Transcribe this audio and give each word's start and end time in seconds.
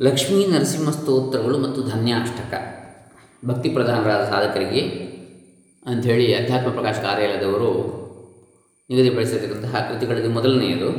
ಲಕ್ಷ್ಮೀ 0.00 0.46
ನರಸಿಂಹ 0.46 0.90
ಸ್ತೋತ್ರಗಳು 0.90 1.58
ಮತ್ತು 1.58 1.82
ಧನ್ಯಾಷ್ಟಕ. 1.82 2.54
ಭಕ್ತಿ 3.46 3.68
ಪ್ರಧಾನರಾದ 3.68 4.24
ಸಾಧಕರಿಗೆ 4.24 4.80
ಅಂಥೇಳಿ 5.86 6.34
ಅಧ್ಯಾತ್ಮ 6.34 6.70
ಪ್ರಕಾಶ 6.70 6.94
ಕಾರ್ಯಾಲಯದವರು 6.94 7.70
ನಿಗದಿಪಡಿಸಿರ್ತಕ್ಕಂತಹ 8.90 9.90
ಕೃತಿಗಳಲ್ಲಿ 9.90 10.28
ಮೊದಲನೆಯದು. 10.28 10.90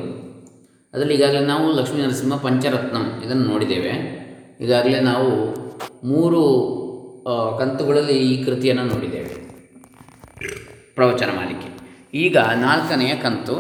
ಅದರಲ್ಲಿ 0.94 1.14
ಈಗಾಗಲೇ 1.14 1.40
ನಾವು 1.40 1.76
ಲಕ್ಷ್ಮೀ 1.76 2.02
ನರಸಿಂಹ 2.02 2.38
ಪಂಚರತ್ನಂ 2.38 3.22
ಇದನ್ನು 3.26 3.44
ನೋಡಿದ್ದೇವೆ. 3.44 3.94
ಈಗಾಗಲೇ 4.62 5.00
ನಾವು 5.00 5.30
ಮೂರು 6.08 6.42
ಕಂತುಗಳಲ್ಲಿ 7.60 8.14
ಈ 8.14 8.44
ಕೃತಿಯನ್ನು 8.44 8.84
ನೋಡಿದ್ದೇವೆ. 8.84 9.36
ಪ್ರವಚನ 10.96 11.30
ಮಾಲಿಕೆ 11.36 11.70
ಈಗ 12.14 12.38
ನಾಲ್ಕನೆಯ 12.38 13.16
ಕಂತು. 13.16 13.56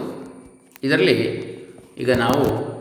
ಇದರಲ್ಲಿ 0.84 1.18
ಈಗ 1.98 2.12
ನಾವು 2.12 2.77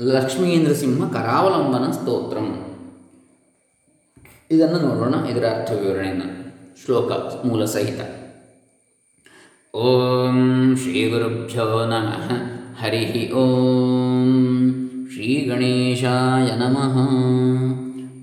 ಲಕ್ಷ್ಮೀ 0.00 0.56
ನರಸಿಂಹ 0.56 1.12
ಕರಾವಲಂಬನ 1.12 1.90
ಸ್ತೋತ್ರಂ. 1.90 2.66
ಇದನ್ನು 4.50 4.78
ನೋಡೋಣ, 4.78 5.14
ಇದರ 5.24 5.44
ಅರ್ಥ 5.44 5.70
ವಿವರಣೆಯನ್ನು. 5.70 6.42
ಶ್ಲೋಕ 6.84 7.12
ಮೂಲ 7.46 7.64
ಸಹಿತ. 7.64 8.00
ಓಂ 9.76 10.76
ಶ್ರೀ 10.76 11.10
ಗುರುಭ್ಯೋ 11.10 11.86
ನಮಃ. 11.86 12.32
ಹರಿ 12.82 13.32
ಓಂ 13.32 14.72
ಶ್ರೀ 15.12 15.46
ಗಣೇಶಾಯ 15.50 16.56
ನಮಃ. 16.56 16.96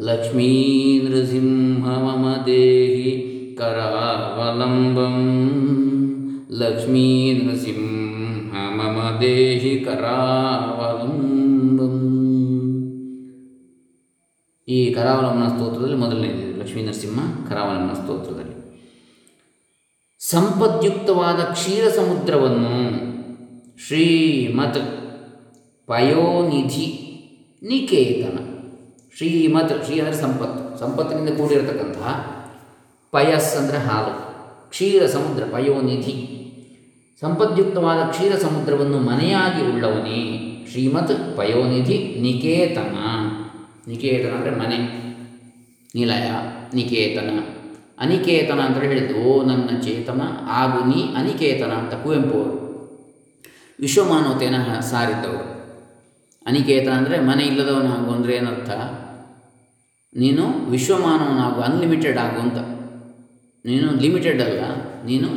ಲಕ್ಷ್ಮೀ 0.02 1.00
ನೃಸಿಂಹ 1.00 1.88
ಮಮ 1.88 2.44
ದೇಹಿ 2.46 3.56
ಕರಾವಲಂಬಂ. 3.60 5.16
ಲಕ್ಷ್ಮೀ 6.52 7.36
ಕರಾವಲಂಬಂ. 9.86 11.20
ಈ 14.68 14.94
ಕರಾವಲಂಬನ 14.94 15.48
ಸ್ತೋತ್ರದಲ್ಲಿ 15.48 15.98
ಮೊದಲನೇ 15.98 16.49
ಲಕ್ಷ್ಮೀ 16.70 16.82
ನರಸಿಂಹ 16.86 17.20
ಕರಾವಲಂಬನ 17.50 17.94
ಸ್ತೋತ್ರದಲ್ಲಿ. 18.00 18.56
ಸಂಪದ್ಯುಕ್ತವಾದ 20.22 21.40
ಕ್ಷೀರ 21.54 21.86
ಸಮುದ್ರವನ್ನು 21.90 22.74
ಶ್ರೀಮತ್ 23.86 24.82
ಪಯೋನಿಧಿ 25.88 26.88
ನಿಕೇತನ 27.62 28.38
ಶ್ರೀಮತ್ 29.16 29.74
ಶ್ರೀ 29.86 29.96
ಅಂದರೆ 30.00 30.18
ಸಂಪತ್ತು 30.18 30.62
ಸಂಪತ್ತಿನಿಂದ 30.80 31.32
ಕೂಡಿರತಕ್ಕಂತಹ 31.38 32.14
ಪಯಸ್ 33.14 33.50
ಅಂದರೆ 33.58 33.80
ಹಾಲು 33.88 34.14
ಕ್ಷೀರ 34.70 35.02
ಸಮುದ್ರ 35.08 35.44
ಪಯೋನಿಧಿ. 35.56 36.16
ಸಂಪದ್ಯುಕ್ತವಾದ 37.22 38.02
ಕ್ಷೀರ 38.12 38.34
ಸಮುದ್ರವನ್ನು 38.46 39.00
ಮನೆಯಾಗಿ 39.00 39.62
ಉಳ್ಳವನೇ 39.72 40.22
ಶ್ರೀಮತ್ 40.72 41.16
ಪಯೋನಿಧಿ 41.38 42.00
ನಿಕೇತನ. 42.22 42.96
ನಿಕೇತನ 43.88 44.34
ಅಂದರೆ 44.38 44.56
ಮನೆ, 44.56 44.80
ನಿಲಯ. 45.96 46.30
ನಿಕೇತನ 46.78 47.32
ಅನಿಕೇತನ 48.04 48.60
ಅಂತ 48.68 48.78
ಹೇಳಿದ್ದು, 48.86 49.16
ಓ 49.28 49.32
ನನ್ನ 49.50 49.70
ಚೇತನ 49.86 50.22
ಆಗು 50.60 50.80
ನೀ 50.90 51.00
ಅನಿಕೇತನ 51.20 51.72
ಅಂತ 51.82 51.94
ಕುವೆಂಪು 52.04 52.36
ಅವರು 52.42 52.58
ವಿಶ್ವಮಾನವತೆಯನ್ನು 53.80 54.78
ಸಾರಿದ್ದವರು. 54.92 55.46
ಅನಿಕೇತನ 56.46 56.94
ಅಂದರೆ 57.00 57.18
ಮನೆ 57.30 57.44
ಇಲ್ಲದವನಾಗು 57.52 58.10
ಅಂದರೆ 58.16 58.34
ಏನರ್ಥ? 58.40 58.72
ನೀನು 60.16 60.46
ವಿಶ್ವಮಾನವನಾಗು 60.74 61.60
ಅನ್ಲಿಮಿಟೆಡ್ 61.68 62.20
ಆಗು 62.26 62.40
ಅಂತ. 62.46 62.60
ನೀನು 63.66 63.88
ಲಿಮಿಟೆಡ್ 64.04 64.42
ಅಲ್ಲ, 64.48 64.62
ನೀನು 65.10 65.30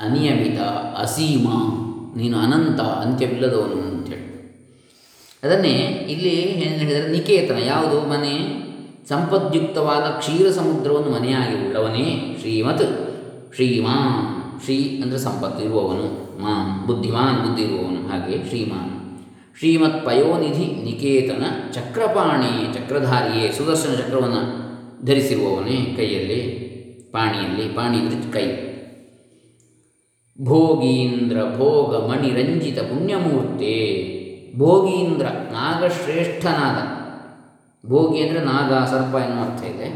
ಅನಿಯಮಿತ, 0.00 0.58
ಅಸೀಮ, 1.02 1.46
ನೀನು 2.20 2.36
ಅನಂತ, 2.44 2.80
ಅಂತ್ಯವಿಲ್ಲದವನು 3.02 3.78
ಅಂತೇಳಿ 3.88 4.26
ಅದನ್ನೇ 5.42 5.74
ಇಲ್ಲಿ 6.12 6.30
ಏನು 6.40 6.54
ಹೇಳಿದರೆ 6.82 7.08
ನಿಕೇತನ, 7.16 7.58
ಯಾವುದು? 7.72 7.98
ಮನೆ 8.14 8.32
ಸಂಪದ್ಯುಕ್ತವಾದ 9.08 10.06
ಕ್ಷೀರ 10.18 10.50
ಸಮುದ್ರವನ್ನು 10.50 11.10
ಮನೆಯಾಗಿ 11.10 11.54
ಉಳ್ಳವನೇ 11.64 12.36
ಶ್ರೀಮತ್. 12.40 12.86
ಶ್ರೀಮಾನ್ 13.54 14.18
ಶ್ರೀ 14.64 14.76
ಅಂದರೆ 15.02 15.18
ಸಂಪತ್ತು 15.18 15.60
ಇರುವವನು 15.64 16.06
ಮಾಂ. 16.42 16.86
ಬುದ್ಧಿಮಾನ್ 16.86 17.38
ಬುದ್ಧಿ 17.44 17.62
ಇರುವವನು 17.62 18.00
ಹಾಗೆ 18.08 18.48
ಶ್ರೀಮಾನ್ 18.48 18.92
ಶ್ರೀಮತ್ 19.58 20.06
ಪಯೋನಿಧಿ 20.06 20.66
ನಿಕೇತನ 20.84 21.44
ಚಕ್ರಪಾಣಿ 21.72 22.50
ಚಕ್ರಧಾರಿಯೇ 22.74 23.52
ಸುದರ್ಶನ 23.52 23.94
ಚಕ್ರವನ್ನು 23.94 24.42
ಧರಿಸಿರುವವನೇ 25.06 25.76
ಕೈಯಲ್ಲಿ, 25.96 26.40
ಪಾಣಿಯಲ್ಲಿ 27.12 27.66
ಪಾಣಿ 27.68 27.98
ಅಂದರೆ 27.98 28.30
ಕೈ. 28.32 28.46
ಭೋಗೀಂದ್ರ 30.38 31.38
ಭೋಗ 31.56 31.90
ಮಣಿರಂಜಿತ 32.10 32.78
ಪುಣ್ಯಮೂರ್ತೆ. 32.78 33.76
ಭೋಗೀಂದ್ರ 34.58 35.26
ನಾಗಶ್ರೇಷ್ಠನಾದ 35.52 36.78
ಭೋಗಿ 37.84 38.18
ಅಂದರೆ 38.22 38.40
ನಾಗ, 38.44 38.70
ಸರ್ಪ 38.84 39.14
ಎನ್ನುವ 39.14 39.44
ಅರ್ಥ 39.44 39.62
ಇದೆ. 39.64 39.88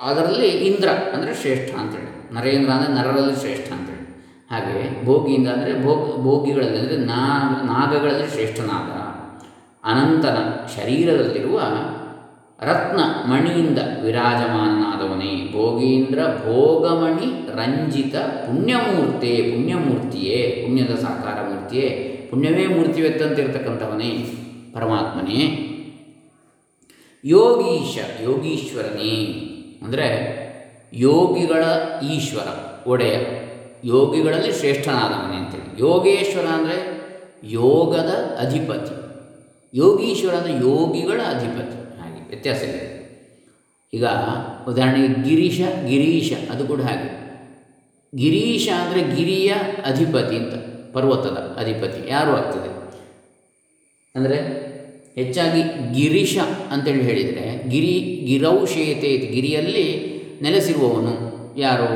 ಅದರಲ್ಲಿ 0.00 0.48
ಇಂದ್ರ 0.68 0.88
ಅಂದರೆ 1.14 1.32
ಶ್ರೇಷ್ಠ 1.34 1.70
ಅಂತೇಳಿ 1.74 2.10
ನರೇಂದ್ರ 2.34 2.70
ಅಂದರೆ 2.70 2.92
ನರರಲ್ಲಿ 2.94 3.34
ಶ್ರೇಷ್ಠ 3.40 3.68
ಅಂತೇಳಿ 3.72 4.04
ಹಾಗೆ 4.50 5.04
ಭೋಗಿಯಿಂದ 5.04 5.48
ಅಂದರೆ 5.48 5.72
ಭೋಗ, 5.84 6.04
ಭೋಗಿಗಳಲ್ಲಿ 6.22 6.78
ಅಂದರೆ 6.78 6.96
ನಾಗ 7.04 7.50
ನಾಗಗಳಲ್ಲಿ 7.66 8.28
ಶ್ರೇಷ್ಠನಾದ 8.30 8.92
ಅನಂತನ 9.84 10.38
ಶರೀರದಲ್ಲಿರುವ 10.76 11.58
ರತ್ನ 12.58 13.00
ಮಣಿಯಿಂದ 13.30 13.78
ವಿರಾಜಮಾನನಾದವನೇ. 14.02 15.32
ಭೋಗೀಂದ್ರ 15.52 16.20
ಭೋಗಮಣಿ 16.44 17.28
ರಂಜಿತ 17.58 18.16
ಪುಣ್ಯಮೂರ್ತೆ, 18.46 19.32
ಪುಣ್ಯಮೂರ್ತಿಯೇ, 19.52 20.40
ಪುಣ್ಯದ 20.62 20.94
ಸಾಕಾರ 20.94 21.38
ಮೂರ್ತಿಯೇ 21.48 21.88
ಪುಣ್ಯವೇ 22.30 22.66
ಮೂರ್ತಿವೆತ್ತಂತಿರ್ತಕ್ಕಂಥವನೇ. 22.66 24.10
ಪರಮಾತ್ಮನೇ. 24.74 25.40
ಯೋಗೀಶ, 27.24 27.98
ಯೋಗೀಶ್ವರನೇ. 28.22 29.14
ಅಂದರೆ 29.82 30.40
ಯೋಗಿಗಳ 30.94 31.64
ಈಶ್ವರ, 32.02 32.46
ಒಡೆಯ. 32.86 33.16
ಯೋಗಿಗಳಲ್ಲಿ 33.84 34.52
ಶ್ರೇಷ್ಠನಾದವನೇ 34.52 35.36
ಅಂತೇಳಿ. 35.36 35.80
ಯೋಗೇಶ್ವರ 35.80 36.46
ಅಂದರೆ 36.46 37.00
ಯೋಗದ 37.44 38.10
ಅಧಿಪತಿ. 38.38 38.94
ಯೋಗೀಶ್ವರ 39.74 40.34
ಅಂದರೆ 40.34 40.52
ಯೋಗಿಗಳ 40.52 41.20
ಅಧಿಪತಿ. 41.20 42.00
ಹಾಗೆ 42.00 42.28
ವ್ಯತ್ಯಾಸ 42.28 42.62
ಇದೆ. 42.62 43.00
ಈಗ 43.94 44.04
ಉದಾಹರಣೆಗೆ 44.68 45.28
ಗಿರೀಶ 45.28 45.60
ಗಿರೀಶ, 45.86 46.32
ಅದು 46.50 46.66
ಕೂಡ 46.66 46.80
ಹಾಗೆ. 46.80 47.20
ಗಿರೀಶ 48.16 48.68
ಅಂದರೆ 48.68 49.16
ಗಿರಿಯ 49.16 49.54
ಅಧಿಪತಿ 49.84 50.36
ಅಂತ, 50.36 50.54
ಪರ್ವತದ 50.92 51.56
ಅಧಿಪತಿ. 51.58 52.10
ಯಾರು 52.10 52.30
ಆಗ್ತದೆ? 52.30 52.70
ಅಂದರೆ 54.14 54.69
ಹೆಚ್ಚಾಗಿ 55.16 55.62
ಗಿರೀಶ 55.96 56.38
ಅಂತೇಳಿ 56.72 57.02
ಹೇಳಿದರೆ, 57.02 57.44
ಗಿರಿ 57.72 57.94
ಗಿರೌಶೇತೆ. 58.28 59.10
ಗಿರಿಯಲ್ಲಿ 59.34 59.86
ನೆಲೆಸಿರುವವನು 60.42 61.14
ಯಾರು? 61.60 61.88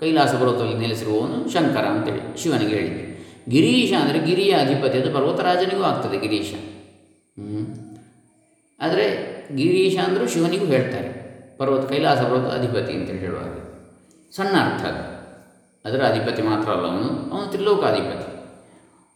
ಕೈಲಾಸ 0.00 0.32
ಪರ್ವತದಲ್ಲಿ 0.34 0.76
ನೆಲೆಸಿರುವವನು 0.82 1.38
ಶಂಕರ 1.52 1.86
ಅಂತೇಳಿ 1.94 2.22
ಶಿವನಿಗೆ 2.42 2.74
ಹೇಳಿದ್ದೆ 2.76 3.04
ಗಿರೀಶ 3.50 3.92
ಅಂದರೆ 4.00 4.18
ಗಿರಿಯ 4.26 4.52
ಅಧಿಪತಿ 4.64 4.96
ಅದು 4.98 5.10
ಪರ್ವತರಾಜನಿಗೂ 5.14 5.82
ಆಗ್ತದೆ 5.82 6.16
ಗಿರೀಶ. 6.24 6.52
ಆದರೆ 8.80 9.06
ಗಿರೀಶ 9.56 9.96
ಅಂದರೂ 9.98 10.26
ಶಿವನಿಗೂ 10.26 10.66
ಹೇಳ್ತಾರೆ, 10.66 11.10
ಪರ್ವತ 11.58 11.84
ಕೈಲಾಸ 11.90 12.20
ಪರ್ವತ 12.22 12.46
ಅಧಿಪತಿ 12.58 12.92
ಅಂತೇಳಿ 12.98 13.18
ಹೇಳುವಾಗ. 13.18 13.54
ಸಣ್ಣ 14.32 14.54
ಅರ್ಥ 14.64 14.82
ಅದು. 14.90 15.04
ಅದರ 15.84 16.00
ಅಧಿಪತಿ 16.12 16.42
ಮಾತ್ರ 16.42 16.68
ಅಲ್ಲ 16.70 16.86
ಅವನು 16.92 17.08
ಅವನು 17.32 17.46
ತ್ರಿಲೋಕಾಧಿಪತಿ. 17.52 18.28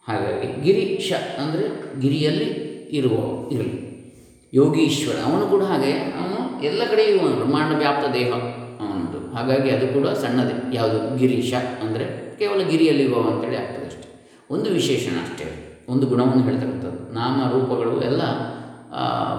ಹಾಗಾಗಿ 0.07 0.49
ಗಿರೀಶ 0.65 1.13
ಅಂದರೆ 1.43 1.65
ಗಿರಿಯಲ್ಲಿ 2.01 2.49
ಇರುವ, 2.99 3.17
ಇರಲಿ. 3.55 3.79
ಯೋಗೀಶ್ವರ, 4.53 5.17
ಅವನು 5.29 5.45
ಕೂಡ 5.53 5.63
ಹಾಗೆ 5.71 5.93
ಅವನು 6.19 6.41
ಎಲ್ಲ 6.69 6.83
ಕಡೆ 6.91 7.05
ಇರುವನು 7.11 7.37
ಬ್ರಹ್ಮಾಂಡ 7.41 7.73
ವ್ಯಾಪ್ತ 7.83 8.05
ದೇಹ 8.17 8.31
ಅವನದು. 8.83 9.21
ಹಾಗಾಗಿ 9.35 9.71
ಅದು 9.77 9.87
ಕೂಡ 9.97 10.07
ಸಣ್ಣದೇ, 10.23 10.55
ಯಾವುದು? 10.77 10.99
ಗಿರೀಶ, 11.21 11.53
ಅಂದರೆ 11.85 12.07
ಕೇವಲ 12.39 12.61
ಗಿರಿಯಲ್ಲಿರುವ 12.71 13.23
ಅಂತೇಳಿ 13.31 13.59
ಆಗ್ತದೆ 13.63 13.87
ಅಷ್ಟೇ. 13.91 14.07
ಒಂದು 14.55 14.69
ವಿಶೇಷಣ 14.79 15.15
ಅಷ್ಟೇ, 15.25 15.47
ಒಂದು 15.93 16.05
ಗುಣವನ್ನು 16.13 16.45
ಹೇಳ್ತಕ್ಕಂಥದ್ದು. 16.49 17.01
ನಾಮ, 17.15 17.39
ರೂಪಗಳು, 17.55 17.95
ಎಲ್ಲ 18.11 18.23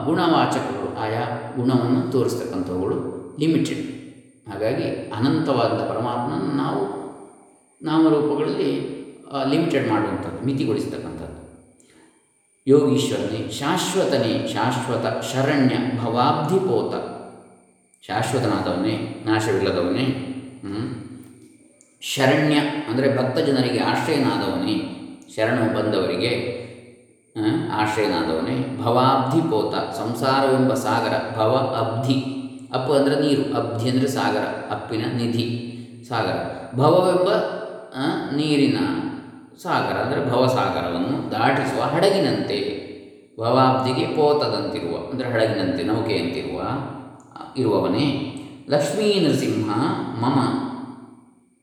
ಗುಣವಾಚಕಗಳು, 0.08 0.88
ಆಯಾ 1.04 1.24
ಗುಣವನ್ನು 1.58 2.02
ತೋರಿಸ್ತಕ್ಕಂಥವುಗಳು 2.12 2.98
ಲಿಮಿಟೆಡ್ 3.40 3.86
ಹಾಗಾಗಿ 4.50 4.88
ಅನಂತವಾದ 5.18 5.78
ಪರಮಾತ್ಮನ 5.92 6.50
ನಾವು 6.62 6.82
ನಾಮರೂಪಗಳಲ್ಲಿ 7.82 8.72
ಲಿಮಿಟೆಡ್ 9.52 9.86
ಮಾಡುವಂಥದ್ದು, 9.92 10.40
ಮಿತಿಗೊಳಿಸ್ತಕ್ಕಂಥದ್ದು. 10.46 11.15
ಯೋಗೀಶ್ವರನೇ, 12.68 13.52
ಶಾಶ್ವತನೇ, 13.52 14.48
ಶಾಶ್ವತ 14.54 15.06
ಶರಣ್ಯ 15.24 15.76
ಭವಾಬ್ಧಿಪೋತ. 16.02 16.94
ಶಾಶ್ವತನಾದವನೇ, 18.08 19.24
ನಾಶವಿಲ್ಲದವನೇ. 19.26 20.06
ಶರಣ್ಯ 22.02 22.56
ಅಂದರೆ 22.90 23.08
ಭಕ್ತ 23.18 23.38
ಜನರಿಗೆ 23.40 23.80
ಆಶ್ರಯನಾದವನೇ, 23.80 24.76
ಶರಣು 25.36 25.68
ಬಂದವರಿಗೆ 25.76 26.32
ಆಶ್ರಯನಾದವನೇ, 27.72 28.58
ಭವಾಬ್ಧಿಪೋತ, 28.84 29.76
ಸಂಸಾರವೆಂಬ 29.98 30.74
ಸಾಗರ, 30.74 31.16
ಭವ 31.38 31.54
ಅಬ್ಧಿ. 31.84 32.18
ಅಪ್ಪು 32.74 32.94
ಅಂದರೆ 32.94 33.16
ನೀರು, 33.22 33.44
ಅಬ್ಧಿ 33.58 33.90
ಅಂದರೆ 33.90 34.08
ಸಾಗರ, 34.08 34.46
ಅಪ್ಪಿನ 34.72 35.06
ನಿಧಿ, 35.18 35.46
ಸಾಗರ. 36.08 36.38
ಭವವೆಂಬ 36.76 37.30
ನೀರಿನ 38.36 38.80
ಸಾಗರ 39.64 39.98
ಅಂದರೆ 39.98 40.32
ಭವಸಾಗರವನ್ನು 40.32 41.32
ದಾಟಿಸುವ 41.32 41.82
ಹಡಗಿನಂತೆ. 41.84 42.86
ಭವಾಬ್ಧಿಗೆ 43.40 44.08
ಪೋತದಂತಿರುವ 44.08 45.12
ಅಂದರೆ 45.12 45.30
ಹಡಗಿನಂತೆ 45.30 45.84
ನೌಕೆಯಂತಿರುವ 45.84 46.62
ಇರುವವನೇ 47.58 48.32
ಲಕ್ಷ್ಮೀ 48.70 49.20
ನರಸಿಂಹ 49.20 49.70
ಮಮ 50.22 50.40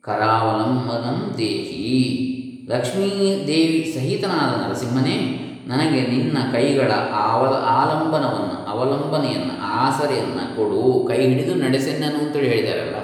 ಕರಾವಲಂಬನಂ 0.01 1.35
ದೇಹಿ. 1.39 2.29
ಲಕ್ಷ್ಮೀ 2.71 3.11
ದೇವಿ 3.47 3.93
ಸಹಿತನಾದ 3.95 4.69
ನರಸಿಂಹನೇ 4.69 5.39
ನನಗೆ 5.67 6.01
ನಿನ್ನ 6.07 6.39
ಕೈಗಳ 6.53 6.93
ಆವಲ 7.13 7.55
ಆಲಂಬನವನ್ನು 7.55 8.67
ಅವಲಂಬನೆಯನ್ನು 8.69 9.63
ಆಸರೆಯನ್ನು 9.63 10.57
ಕೊಡು. 10.57 11.09
ಕೈ 11.09 11.27
ಹಿಡಿದು 11.27 11.55
ನಡೆಸೆನ್ನನು 11.55 12.19
ಅಂತೇಳಿ 12.19 12.49
ಹೇಳಿದಾರಲ್ಲ 12.49 12.97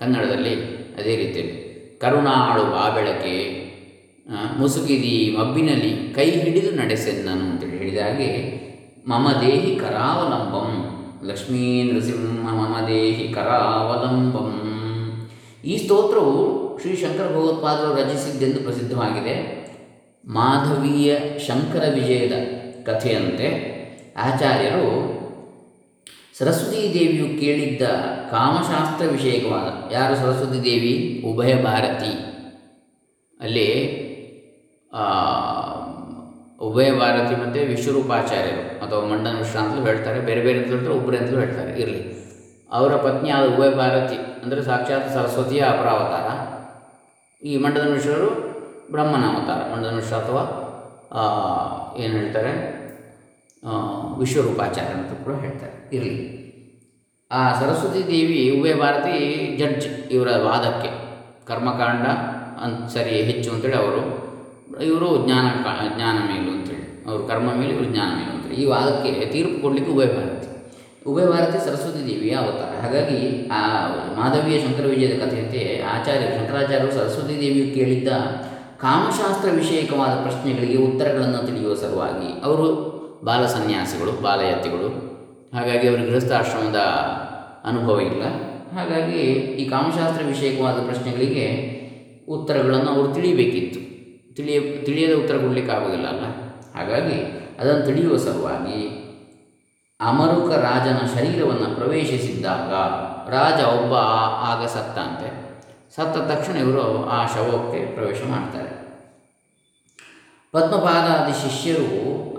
ಕನ್ನಡದಲ್ಲಿ 0.00 0.54
ಅದೇ 0.94 1.16
ರೀತಿಯಲ್ಲಿ. 1.16 1.64
ಕರುಣಾಳು 2.00 2.64
ಬಾಬೆಳಕೆ. 2.64 3.63
ಆ, 3.63 3.63
ಮುಸುಕಿದಿ 4.58 5.36
ಮಬ್ಬಿನಲ್ಲಿ 5.38 5.90
ಕೈ 6.14 6.30
ಹಿಡಿದು 6.30 6.70
ನಡೆಸೆನ್ನನು 6.76 7.44
ಅಂತೇಳಿ 7.50 7.78
ಹೇಳಿದ 7.78 7.98
ಹಾಗೆ, 7.98 8.30
ಮಮ 9.08 9.26
ದೇಹಿ 9.40 9.76
ಕರಾವಲಂಬಂ 9.76 10.70
ಲಕ್ಷ್ಮೀ 11.28 11.66
ನೃಸಿಂಹ 11.82 12.48
ಮಮ 12.52 12.74
ದೇಹಿ 12.86 13.26
ಕರಾವಲಂಬಂ. 13.32 14.50
ಈ 15.64 15.76
ಸ್ತೋತ್ರವು 15.76 16.36
ಶ್ರೀ 16.80 16.96
ಶಂಕರ 16.96 17.26
ಭಗವತ್ಪಾದರು 17.28 17.90
ರಚಿಸಿದ್ದೆಂದು 17.94 18.60
ಪ್ರಸಿದ್ಧವಾಗಿದೆ. 18.60 19.36
ಮಾಧವೀಯ 20.26 21.16
ಶಂಕರ 21.46 21.84
ವಿಜಯದ 21.94 22.34
ಕಥೆಯಂತೆ 22.86 23.48
ಆಚಾರ್ಯರು 24.16 24.88
ಸರಸ್ವತೀ 26.38 26.80
ದೇವಿಯು 26.94 27.26
ಕೇಳಿದ್ದ 27.40 27.82
ಕಾಮಶಾಸ್ತ್ರ 28.30 29.06
ವಿಷಯಕವಾದ, 29.06 29.92
ಯಾರು 29.92 30.14
ಸರಸ್ವತಿ 30.16 30.60
ದೇವಿ 30.64 31.22
ಉಭಯ 31.26 31.54
ಭಾರತಿ. 31.62 32.12
ಅಲ್ಲಿ 33.40 33.68
ಉಭಯ 36.66 36.90
ಭಾರತಿ 37.00 37.34
ಮತ್ತು 37.42 37.60
ವಿಶ್ವರೂಪಾಚಾರ್ಯರು 37.70 38.62
ಅಥವಾ 38.84 39.00
ಮಂಡನ 39.10 39.34
ಮಿಶ್ರ 39.40 39.56
ಅಂತಲೂ 39.62 39.82
ಹೇಳ್ತಾರೆ, 39.88 40.18
ಬೇರೆ 40.28 40.42
ಬೇರೆ 40.46 40.58
ಅಂತಲೂ 40.62 40.92
ಒಬ್ಬರೇ 40.98 41.18
ಅಂತಲೂ 41.22 41.38
ಹೇಳ್ತಾರೆ, 41.44 41.72
ಇರಲಿ. 41.82 42.02
ಅವರ 42.76 42.92
ಪತ್ನಿ 43.06 43.28
ಆದ 43.36 43.46
ಉಭಯ 43.54 43.70
ಭಾರತಿ 43.80 44.18
ಅಂದರೆ 44.42 44.60
ಸಾಕ್ಷಾತ್ 44.68 45.08
ಸರಸ್ವತಿಯ 45.16 45.62
ಅಪರಾವತಾರ. 45.72 46.28
ಈ 47.42 47.52
ಮಂಡನ 47.64 47.86
ಮಿಶ್ರರು 47.94 48.30
ಬ್ರಹ್ಮನ 48.94 49.24
ಅವತಾರ, 49.32 49.60
ಮಂಡನ 49.72 49.92
ಮಿಶ್ರ 49.98 50.14
ಅಥವಾ 50.22 50.42
ಏನು 52.02 52.14
ಹೇಳ್ತಾರೆ 52.18 52.52
ವಿಶ್ವರೂಪಾಚಾರ್ಯ 54.22 54.94
ಅಂತ 54.98 55.12
ಕೂಡ 55.24 55.34
ಹೇಳ್ತಾರೆ, 55.44 55.76
ಇರಲಿ. 55.96 56.16
ಆ 57.30 57.40
ಸರಸ್ವತಿ 57.60 58.00
ದೇವಿ 58.10 58.40
ಉಭಯ 58.56 58.74
ಭಾರತಿ 58.82 59.14
ಜಡ್ಜ್ 59.60 59.86
ಇವರ 60.14 60.30
ವಾದಕ್ಕೆ, 60.48 60.90
ಕರ್ಮಕಾಂಡ 61.48 62.06
ಅಂತ 62.64 62.82
ಸರಿ, 62.96 63.14
ಹೆಚ್ಚು 63.30 63.48
ಅಂತೇಳಿ 63.54 63.78
ಅವರು 63.84 64.02
ಇವರು 64.82 65.24
ಜ್ಞಾನ 65.24 65.46
ಜ್ಞಾನ 65.96 66.16
ಮೇಲು 66.18 66.50
ಅಂತೇಳಿ. 66.50 67.06
ಅವರು 67.06 67.26
ಕರ್ಮ 67.26 67.54
ಮೇಲೆ 67.54 67.72
ಇವರು 67.72 67.84
ಜ್ಞಾನ 67.84 68.08
ಮೇಲು 68.08 68.32
ಅಂತೇಳಿ. 68.36 68.54
ಈ 68.54 68.64
ವಾದಕ್ಕೆ 68.64 69.26
ತೀರ್ಪು 69.26 69.62
ಕೊಡಲಿಕ್ಕೆ 69.62 69.92
ಉಭಯ 69.92 70.06
ಭಾರತಿ. 70.06 70.48
ಉಭಯ 71.06 71.26
ಭಾರತಿ 71.26 71.58
ಸರಸ್ವತಿ 71.64 72.06
ದೇವಿಯ 72.06 72.32
ಅವತಾರ. 72.32 72.80
ಹಾಗಾಗಿ 72.80 73.48
ಆ 73.48 73.88
ಮಾಧವೀಯ 73.88 74.58
ಶಂಕರ 74.60 74.86
ವಿಜಯದ 74.86 75.24
ಕಥೆಯಂತೆ 75.24 75.82
ಆಚಾರ್ಯ 75.82 76.26
ಶಂಕರಾಚಾರ್ಯರು 76.26 76.92
ಸರಸ್ವತಿ 76.92 77.40
ದೇವಿಯು 77.40 77.74
ಕೇಳಿದ್ದ 77.74 78.08
ಕಾಮಶಾಸ್ತ್ರ 78.80 79.50
ವಿಷಯಕವಾದ 79.50 80.10
ಪ್ರಶ್ನೆಗಳಿಗೆ 80.10 80.76
ಉತ್ತರಗಳನ್ನು 80.76 81.46
ತಿಳಿಯುವ 81.46 81.74
ಸಲುವಾಗಿ 81.74 82.42
ಅವರು 82.44 82.94
ಬಾಲ 83.24 83.46
ಸನ್ಯಾಸಿಗಳು 83.46 84.22
ಬಾಲಯತಿಗಳು 84.22 84.88
ಹಾಗಾಗಿ 85.54 85.88
ಅವರು 85.88 86.02
ಗೃಹಸ್ಥಾಶ್ರಮದ 86.02 86.76
ಅನುಭವ 87.64 88.00
ಇಲ್ಲ. 88.00 88.22
ಹಾಗಾಗಿ 88.76 89.18
ಈ 89.32 89.68
ಕಾಮಶಾಸ್ತ್ರ 89.68 90.26
ವಿಷಯಕವಾದ 90.26 90.74
ಪ್ರಶ್ನೆಗಳಿಗೆ 90.74 91.46
ಉತ್ತರಗಳನ್ನು 92.28 92.90
ಅವರು 92.90 93.14
ತಿಳಿಯಬೇಕಿತ್ತು 93.14 93.93
ತಿಳಿಯ, 94.36 94.58
ತಿಳಿಯದ 94.86 95.14
ಉತ್ತರ 95.22 95.36
ಕೊಡಲಿಕ್ಕೆ 95.42 95.72
ಆಗೋದಿಲ್ಲ 95.72 96.06
ಅಲ್ಲ? 96.06 96.26
ಹಾಗಾಗಿ 96.76 97.18
ಅದನ್ನು 97.58 97.82
ತಿಳಿಯುವ 97.86 98.16
ಸಲುವಾಗಿ 98.16 98.78
ಅಮರುಕ 100.00 100.50
ರಾಜನ 100.64 101.00
ಶರೀರವನ್ನು 101.14 101.68
ಪ್ರವೇಶಿಸಿದ್ದಾಗ 101.76 102.72
ರಾಜ 103.34 103.60
ಒಬ್ಬ 103.76 103.94
ಆಗ 104.50 104.62
ಸತ್ತಂತೆ 104.66 105.28
ಸತ್ತ 105.96 106.16
ತಕ್ಷಣ 106.30 106.56
ಇವರು 106.56 106.80
ಆ 107.16 107.18
ಶವಕ್ಕೆ 107.34 107.80
ಪ್ರವೇಶ 107.94 108.20
ಮಾಡ್ತಾರೆ. 108.30 108.72
ಪದ್ಮಪಾದಾದಿ 110.54 111.34
ಶಿಷ್ಯರು 111.42 111.90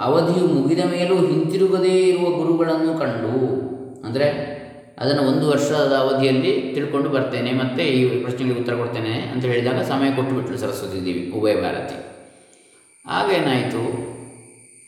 ಅವಧಿಯು 0.02 0.44
ಮುಗಿದ 0.48 0.82
ಮೇಲೂ 0.92 1.16
ಹಿಂತಿರುಗದೇ 1.30 1.96
ಇರುವ 2.10 2.28
ಗುರುಗಳನ್ನು 2.40 2.92
ಕಂಡು, 3.00 3.34
ಅಂದರೆ 4.08 4.28
ಅದನ್ನು 4.98 5.24
ಒಂದು 5.24 5.50
ವರ್ಷದ 5.50 5.94
ಅವಧಿಯಲ್ಲಿ 6.00 6.74
ತಿಳ್ಕೊಂಡು 6.76 7.10
ಬರ್ತೇನೆ 7.10 7.52
ಮತ್ತು 7.52 7.82
ಈ 7.82 8.20
ಪ್ರಶ್ನೆಗಳಿಗೆ 8.22 8.60
ಉತ್ತರ 8.60 8.76
ಕೊಡ್ತೇನೆ 8.76 9.14
ಅಂತ 9.34 9.46
ಹೇಳಿದಾಗ 9.46 9.82
ಸಮಯ 9.82 10.10
ಕೊಟ್ಟುಬಿಟ್ಲು 10.16 10.58
ಸರಸ್ವತಿ 10.58 11.06
ದೇವಿ, 11.06 11.32
ಉಭಯ 11.36 11.56
ಭಾರತಿ. 11.56 11.98
ಆಗೇನಾಯಿತು 13.06 13.82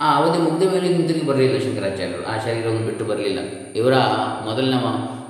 ಆ 0.01 0.07
ಅವಧಿ 0.17 0.39
ಮುಗಿದ 0.41 0.73
ಮೇಲೆ 0.73 0.87
ಹಿಂದಿರುಗಿ 0.87 1.25
ಬರಲಿಲ್ಲ 1.25 1.57
ಶಂಕರಾಚಾರ್ಯರು. 1.59 2.25
ಆ 2.25 2.37
ಶರೀರವನ್ನು 2.45 2.85
ಬಿಟ್ಟು 2.85 3.05
ಬರಲಿಲ್ಲ. 3.05 3.39
ಇವರ 3.75 3.93
ಮೊದಲಿನ 4.45 4.73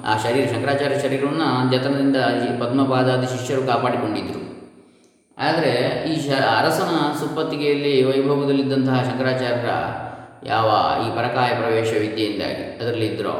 ಆ 0.05 0.17
ಶರೀರ, 0.17 0.43
ಶಂಕರಾಚಾರ್ಯ 0.53 0.99
ಶರೀರವನ್ನು 0.99 1.71
ಜತನದಿಂದ 1.71 2.15
ಪದ್ಮಪಾದಾದಿ 2.59 3.27
ಶಿಷ್ಯರು 3.37 3.63
ಕಾಪಾಡಿಕೊಂಡಿದ್ದರು 3.63 4.41
ಆದರೆ 5.37 5.71
ಈ 6.11 6.15
ಶ, 6.25 6.29
ಅರಸನ 6.59 6.91
ಸುಪ್ಪತ್ತಿಗೆಯಲ್ಲಿ 7.19 8.03
ವೈಭವದಲ್ಲಿದ್ದಂತಹ 8.03 9.01
ಶಂಕರಾಚಾರ್ಯರ 9.09 9.71
ಯಾವ 10.47 10.67
ಈ 11.05 11.07
ಪರಕಾಯ 11.15 11.49
ಪ್ರವೇಶ 11.61 11.91
ವಿದ್ಯೆಯಿಂದಾಗಿ 11.99 12.63
ಅದರಲ್ಲಿದ್ದರೋ 12.81 13.37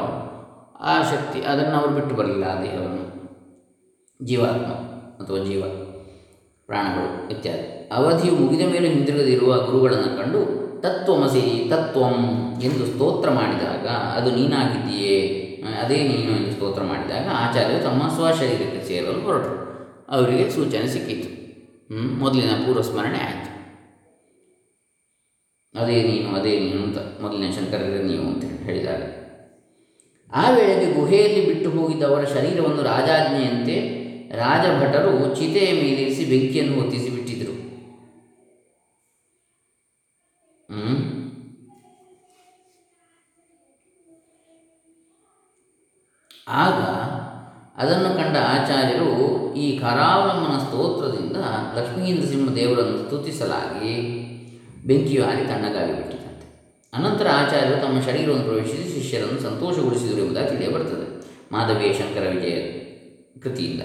ಆ 0.80 1.02
ಶಕ್ತಿ 1.02 1.38
ಅದನ್ನು 1.40 1.74
ಅವರು 1.78 1.92
ಬಿಟ್ಟು 1.94 2.14
ಬರಲಿಲ್ಲ, 2.14 2.44
ಆ 2.44 2.62
ದೇಹವನ್ನು. 2.62 3.04
ಜೀವಾತ್ಮ 4.20 4.70
ಅಥವಾ 5.20 5.38
ಜೀವ, 5.38 5.62
ಪ್ರಾಣಗಳು 6.66 7.08
ಇತ್ಯಾದಿ. 7.30 7.66
ಅವಧಿಯು 7.92 8.34
ಮುಗಿದ 8.34 8.64
ಮೇಲೆ 8.72 8.88
ಹಿಂದಿರುಗದಿರುವ 8.88 9.52
ಗುರುಗಳನ್ನು 9.58 10.10
ಕಂಡು 10.18 10.40
ತತ್ವಮಸಿ 10.80 11.42
ತತ್ವಂ 11.70 12.16
ಎಂದು 12.60 12.86
ಸ್ತೋತ್ರ 12.86 13.30
ಮಾಡಿದಾಗ, 13.30 13.86
ಅದು 13.86 14.30
ನೀನಾಗಿದ್ದೀಯೇ, 14.36 15.18
ಅದೇ 15.82 15.98
ನೀನು 16.08 16.30
ಎಂದು 16.36 16.52
ಸ್ತೋತ್ರ 16.52 16.82
ಮಾಡಿದಾಗ 16.82 17.26
ಆಚಾರ್ಯರು 17.34 17.84
ತಮ್ಮ 17.84 18.08
ಸ್ವಶರೀರಕ್ಕೆ 18.08 18.82
ಸೇರಲು 18.88 19.20
ಹೊರಟರು. 19.20 19.56
ಅವರಿಗೆ 20.08 20.50
ಸೂಚನೆ 20.50 20.86
ಸಿಕ್ಕಿತು? 20.86 21.28
ಮೊದಲಿನ 21.94 22.52
ಪೂರ್ವಸ್ಮರಣೆ 22.66 23.18
ಆಯಿತು. 23.18 23.50
ಅದೇ 25.74 26.02
ನೀನು 26.02 26.28
ಅದೇ 26.36 26.60
ನೀನು 26.60 26.82
ಅಂತ 26.82 26.98
ಮೊದಲಿನ 27.22 27.50
ಶಂಕರರೇ 27.50 28.02
ನೀವು 28.02 28.26
ಅಂತ 28.26 28.44
ಹೇಳಿದಾಗ. 28.62 29.02
ಆ 30.32 30.50
ವೇಳೆಗೆ 30.50 30.94
ಗುಹೆಯಲ್ಲಿ 30.94 31.46
ಬಿಟ್ಟು 31.46 31.70
ಹೋಗಿದ್ದ 31.70 32.02
ಅವರ 32.02 32.24
ಶರೀರವನ್ನು 32.24 32.82
ರಾಜಾಜ್ಞೆಯಂತೆ 32.82 33.76
ರಾಜಭಟರು 34.36 35.34
ಚಿತೆಯ 35.34 35.72
ಮೇಲಿರಿಸಿ 35.72 36.24
ಬೆಂಕಿಯನ್ನು 36.24 36.80
ಹೊತ್ತಿಸಿ 36.80 37.10
ಬಿಟ್ಟಿದ್ದರು? 37.10 37.54
ಆಗ 46.48 46.78
ಅದನ್ನು 47.82 48.16
ಕಂಡ 48.16 48.36
ಆಚಾರ್ಯರು 48.36 49.10
ಈ 49.54 49.78
ಕರಾವಲಂಬನ 49.78 50.58
ಸ್ತೋತ್ರದಿಂದ 50.58 51.36
ಲಕ್ಷ್ಮೀ 51.76 52.12
ನರಸಿಂಹ 52.12 52.54
ದೇವರನ್ನು 52.54 52.98
ಸ್ತುತಿಸಲಾಗಿ 52.98 53.92
ಬೆಂಕಿಯು 54.86 55.24
ಹಾರಿ 55.24 55.44
ಅನಂತರ 56.92 57.26
ಆಚಾರ್ಯರು 57.34 57.86
ತಮ್ಮ 57.86 58.00
ಶರೀರವನ್ನು 58.00 58.44
ಪ್ರವೇಶಿಸಿ 58.44 59.00
ಶಿಷ್ಯರನ್ನು 59.00 59.40
ಸಂತೋಷಗೊಳಿಸಿದರು 59.40 60.18
ಎಂಬುದಾಗಿ 60.18 60.48
ತಿಳಿಯ 60.48 60.68
ಬರ್ತದೆ. 60.68 61.18
ಮಾಧವೀಯ 61.52 61.92
ಶಂಕರ 61.92 62.32
ವಿಜಯ 62.34 62.56
ಕೃತಿಯಿಂದ. 63.40 63.82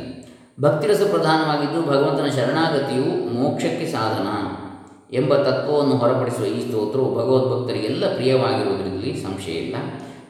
ಭಕ್ತಿರಸ 0.61 1.01
ಪ್ರಧಾನವಾಗಿದ್ದು 1.09 1.81
ಭಗವಂತನ 1.81 2.27
ಶರಣಾಗತಿಯು 2.35 3.33
ಮೋಕ್ಷಕ್ಕೆ 3.33 3.85
ಸಾಧನ 3.91 4.27
ಎಂಬ 5.15 5.35
ತತ್ವವನ್ನು 5.35 5.97
ಹೊರಪಡಿಸುವ 5.97 6.45
ಈ 6.45 6.67
ಸ್ತೋತ್ರವು 6.67 7.15
ಭಗವದ್ಭಕ್ತರಿಗೆಲ್ಲ 7.15 8.13
ಪ್ರಿಯವಾಗಿರುವುದರಲ್ಲಿ 8.13 9.23
ಸಂಶಯ 9.23 9.51
ಇಲ್ಲ. 9.51 9.75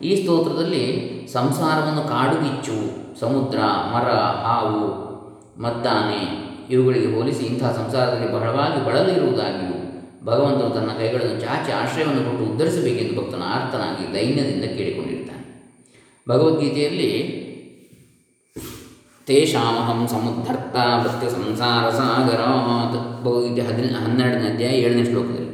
ಈ 0.01 0.22
ಸ್ತೋತ್ರದಲ್ಲಿ 0.22 1.10
ಸಂಸಾರವನ್ನು 1.34 2.01
ಕಾಡುಗಿಚ್ಚು, 2.01 2.75
ಸಮುದ್ರ, 3.20 3.58
ಮರ, 3.94 4.12
ಹಾವು, 4.46 5.03
ಮದ್ದಾನೆ 5.62 6.44
ಇವುಗಳಿಗೆ 6.70 7.15
ಹೋಲಿಸಿ 7.15 7.44
ಇಂತಹ 7.46 7.72
ಸಂಸಾರದಲ್ಲಿ 7.72 8.34
ಬಹಳವಾಗಿ 8.34 8.86
ಬಳಲಿರುವುದಾಗಿಯೂ 8.86 9.92
ಭಗವಂತನು 10.25 10.70
ತನ್ನ 10.70 10.88
ಕೈಗಳನ್ನು 10.88 11.42
ಚಾಚಿ 11.42 11.72
ಆಶ್ರಯವನ್ನು 11.72 12.24
ಕೊಟ್ಟು 12.24 12.46
ಉದ್ಧರಿಸಬೇಕೆಂದು 12.46 13.22
ಭಕ್ತನ 13.22 13.42
ಆರ್ತನಾಗಿ 13.46 14.13
ದೈನ್ಯದಿಂದ 14.13 14.63
ಕೇಳಿಕೊಂಡಿರ್ತಾನೆ 14.63 15.44
ಭಗವದ್ಗೀತೆಯಲ್ಲಿ 16.30 17.44
ತೇಷಾಮಹಂ 19.25 20.08
ಸಮುದ್ಧರ್ತ 20.08 20.75
ಭಕ್ತಿ 20.75 21.32
ಸಂಸಾರ 21.32 21.89
ಸಾಗರ 21.89 22.42
ಭಗವದ್ಗೀತೆ 23.24 23.68
ಹದಿನ, 23.68 23.96
ಹನ್ನೆರಡನೇ 23.96 24.53
ಅಧ್ಯಾಯ 24.53 24.74
ಏಳನೇ 24.74 25.06
ಶ್ಲೋಕದಲ್ಲಿ. 25.06 25.53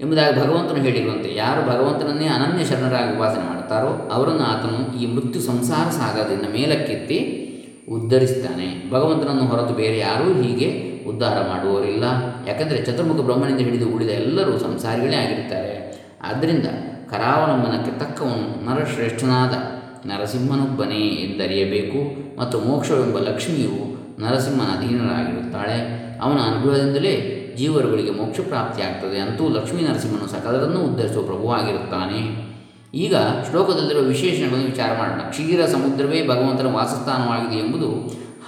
ಎಂಬುದಾಗಿ 0.00 0.36
ಭಗವಂತನು 0.36 0.82
ಹೇಳಿರುವಂತೆ 0.82 1.34
ಯಾರು 1.36 1.70
ಭಗವಂತನನ್ನೇ 1.70 2.26
ಅನನ್ಯ 2.26 2.64
ಶರಣರಾಗಿ 2.64 3.16
ಉಪಾಸನೆ 3.16 3.48
ಮಾಡುತ್ತಾರೋ 3.48 4.08
ಅವರನ್ನು 4.12 4.42
ಆತನು 4.42 5.02
ಈ 5.02 5.06
ಮೃತ್ಯು 5.06 5.42
ಸಂಸಾರ 5.42 5.90
ಸಾಗರದಿಂದ 5.90 6.52
ಮೇಲಕ್ಕೆತ್ತಿ 6.52 7.46
ಉದ್ಧರಿಸ್ತಾನೆ. 7.88 8.90
ಭಗವಂತನನ್ನು 8.90 9.42
ಹೊರತು 9.42 9.74
ಬೇರೆ 9.74 9.98
ಯಾರೂ 9.98 10.42
ಹೀಗೆ 10.42 10.89
ಉದ್ಧಾರ 11.08 11.48
ಮಾಡುವವರಿಲ್ಲ. 11.48 12.04
ಯಾಕಂದರೆ 12.48 12.82
ಚತುರ್ಮುಖ 12.82 13.20
ಬ್ರಹ್ಮನಿಂದ 13.20 13.58
ಹಿಡಿದು 13.58 13.88
ಉಳಿದ 13.88 14.10
ಎಲ್ಲರೂ 14.10 14.58
ಸಂಸಾರಿಗಳೇ 14.58 15.16
ಆಗಿರ್ತಾರೆ 15.16 16.02
ಆದ್ದರಿಂದ 16.22 16.66
ಕರಾವಲಂಬನಕ್ಕೆ 17.10 17.98
ತಕ್ಕವನು 17.98 18.74
ನರಶ್ರೇಷ್ಠನಾದ 18.74 19.80
ನರಸಿಂಹನೊಬ್ಬನೇ 20.08 21.00
ಎಂದರಿಯಬೇಕು 21.00 22.30
ಮತ್ತು 22.40 22.60
ಮೋಕ್ಷವೆಂಬ 22.60 23.18
ಲಕ್ಷ್ಮಿಯು 23.18 24.00
ನರಸಿಂಹನ 24.22 24.60
ಅಧೀನರಾಗಿರುತ್ತಾಳೆ 24.60 25.78
ಅವನ 26.22 26.38
ಅನುಗ್ರಹದಿಂದಲೇ 26.38 27.36
ಜೀವರುಗಳಿಗೆ 27.56 28.10
ಮೋಕ್ಷ 28.10 28.40
ಪ್ರಾಪ್ತಿಯಾಗ್ತದೆ 28.40 29.18
ಅಂತೂ 29.18 29.48
ಲಕ್ಷ್ಮೀ 29.48 29.82
ನರಸಿಂಹನು 29.82 30.28
ಸಕಲರನ್ನು 30.28 30.80
ಉದ್ಧರಿಸುವ 30.80 31.22
ಪ್ರಭುವಾಗಿರುತ್ತಾನೆ. 31.22 32.50
ಈಗ 32.94 33.14
ಶ್ಲೋಕದಲ್ಲಿರುವ 33.50 34.02
ವಿಶೇಷಣಗಳನ್ನು 34.02 34.66
ವಿಚಾರ 34.66 34.90
ಮಾಡೋಣ. 34.98 35.18
ಕ್ಷೀರ 35.18 35.66
ಸಮುದ್ರವೇ 35.66 36.28
ಭಗವಂತನ 36.28 36.66
ವಾಸಸ್ಥಾನವಾಗಿದೆ 36.66 37.66
ಎಂಬುದು 37.66 37.88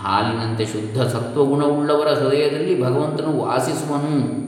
ಹಾಲಿನಂತೆ 0.03 0.67
ಶುದ್ಧ 0.67 1.03
ಸತ್ವಗುಣವುಳ್ಳವರ 1.03 2.09
ಹೃದಯದಲ್ಲಿ 2.09 2.83
ಭಗವಂತನು 2.83 3.39
ವಾಸಿಸುವನು 3.39 4.43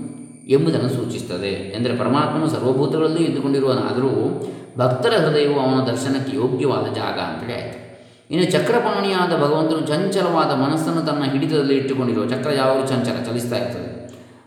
ಎಂಬುದನ್ನು 0.49 0.89
ಸೂಚಿಸುತ್ತದೆ. 0.89 1.49
ಎಂದರೆ 1.49 1.97
ಪರಮಾತ್ಮನು 1.97 2.49
ಸರ್ವಭೂತಗಳಲ್ಲೂ 2.49 3.19
ಇದ್ದುಕೊಂಡಿರುವನಾದರೂ 3.19 4.47
ಭಕ್ತರ 4.79 5.27
ಹೃದಯವು 5.27 5.61
ಅವನ 5.61 5.85
ದರ್ಶನಕ್ಕೆ 5.85 6.37
ಯೋಗ್ಯವಾದ 6.37 6.95
ಜಾಗ 6.95 7.21
ಅಂತೇಳಿ 7.21 7.53
ಆಯಿತು. 7.53 7.85
ಇನ್ನು 8.31 8.51
ಚಕ್ರಪಾಣಿಯಾದ 8.51 9.37
ಭಗವಂತನು 9.37 9.81
ಚಂಚಲವಾದ 9.81 10.47
ಮನಸ್ಸನ್ನು 10.47 11.03
ತನ್ನ 11.03 11.25
ಹಿಡಿತದಲ್ಲಿ 11.25 11.75
ಇಟ್ಟುಕೊಂಡಿರುವ 11.75 12.25
ಚಕ್ರ 12.25 12.53
ಯಾವಾಗಲೂ 12.53 12.87
ಚಂಚಲ 12.87 13.31
ಚಲಿಸ್ತಾ 13.31 13.57
ಇರ್ತದೆ. 13.57 13.95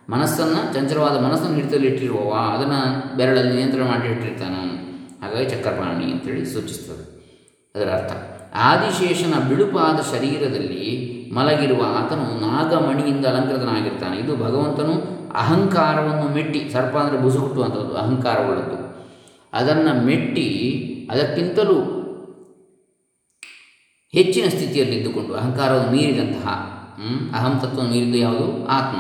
ಮನಸ್ಸನ್ನು, 0.10 0.74
ಚಂಚಲವಾದ 0.74 1.24
ಮನಸ್ಸನ್ನು 1.24 1.56
ಹಿಡಿತದಲ್ಲಿ 1.56 1.88
ಇಟ್ಟಿರುವವ, 1.88 2.34
ಅದನ್ನು 2.34 3.18
ಬೆರಳಲ್ಲಿ 3.18 3.56
ನಿಯಂತ್ರಣ 3.56 3.84
ಮಾಡಿ 3.84 4.12
ಇಟ್ಟಿರ್ತಾನೆ 4.12 4.88
ಹಾಗಾಗಿ 5.22 5.50
ಚಕ್ರಪಾಣಿ 5.50 6.12
ಅಂತೇಳಿ 6.12 6.46
ಸೂಚಿಸ್ತದೆ. 6.46 7.18
ಅದರ 7.76 7.90
ಅರ್ಥ. 7.90 8.37
ಆದಿಶೇಷನ 8.54 9.48
ಬಿಳುಪಾದ 9.50 10.00
ಶರೀರದಲ್ಲಿ 10.12 11.18
ಮಲಗಿರುವ 11.34 11.84
ಆತನು 11.84 12.48
ನಾಗಮಣಿಯಿಂದ 12.48 13.26
ಅಲಂಕೃತನಾಗಿರ್ತಾನೆ. 13.26 14.18
ಇದು 14.18 14.36
ಭಗವಂತನು 14.36 15.18
ಅಹಂಕಾರವನ್ನು 15.34 16.36
ಮೆಟ್ಟಿ, 16.36 16.70
ಸರ್ಪ 16.74 16.98
ಅಂದರೆ 16.98 17.18
ಬುಸು 17.18 17.40
ಹುಟ್ಟುವಂಥದ್ದು 17.40 17.96
ಅಹಂಕಾರವುಳ್ಳದ್ದು. 17.96 18.78
ಅದನ್ನು 19.54 20.06
ಮೆಟ್ಟಿ 20.06 20.48
ಅದಕ್ಕಿಂತಲೂ 21.12 21.78
ಹೆಚ್ಚಿನ 24.14 24.50
ಸ್ಥಿತಿಯಲ್ಲಿದ್ದುಕೊಂಡು 24.50 25.34
ಅಹಂಕಾರವನ್ನು 25.34 25.92
ಮೀರಿದಂತಹ 25.92 26.48
ಅಹಂ 27.34 27.60
ತತ್ವ 27.60 27.82
ಮೀರಿದ್ದು 27.82 28.18
ಯಾವುದು? 28.18 28.68
ಆತ್ಮ. 28.68 28.98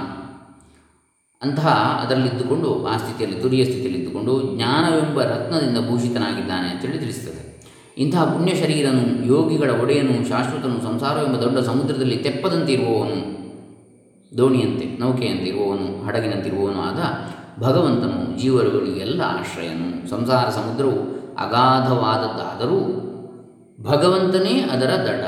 ಅಂತಹ 1.41 1.67
ಅದರಲ್ಲಿದ್ದುಕೊಂಡು 2.03 2.85
ಆ 2.85 2.97
ಸ್ಥಿತಿಯಲ್ಲಿ, 2.97 3.39
ತುರಿಯ 3.39 3.63
ಸ್ಥಿತಿಯಲ್ಲಿದ್ದುಕೊಂಡು 3.63 4.55
ಜ್ಞಾನವೆಂಬ 4.55 5.21
ರತ್ನದಿಂದ 5.21 5.77
ಭೂಷಿತನಾಗಿದ್ದಾನೆ 5.89 6.69
ಅಂತೇಳಿ 6.69 6.99
ತಿಳಿಸ್ತದೆ. 6.99 7.56
ಇಂತಹ 7.97 8.23
ಪುಣ್ಯ 8.23 8.53
ಶರೀರನು 8.55 9.03
ಯೋಗಿಗಳ 9.25 9.71
ಒಡೆಯನು, 9.81 10.15
ಶಾಶ್ವತನು 10.29 10.77
ಸಂಸಾರವೆಂಬ 10.83 11.37
ದೊಡ್ಡ 11.37 11.59
ಸಮುದ್ರದಲ್ಲಿ 11.59 12.17
ತೆಪ್ಪದಂತಿರುವವನು, 12.17 13.17
ದೋಣಿಯಂತೆ 14.37 14.85
ನೌಕೆಯಂತೆ 14.99 15.43
ಇರುವವನು 15.43 16.05
ಹಡಗಿನಂತಿರುವವನು 16.05 16.79
ಆದ 16.81 16.99
ಭಗವಂತನು 17.61 18.17
ಜೀವರುಗಳಿಗೆಲ್ಲ 18.39 19.21
ಆಶ್ರಯನು. 19.39 20.09
ಸಂಸಾರ 20.09 20.49
ಸಮುದ್ರವು 20.49 20.99
ಅಗಾಧವಾದದ್ದಾದರೂ 21.37 22.79
ಭಗವಂತನೇ 23.83 24.55
ಅದರ 24.73 24.91
ದಡ 25.07 25.25